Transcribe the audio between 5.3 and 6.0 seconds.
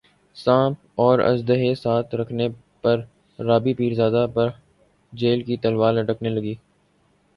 کی تلوار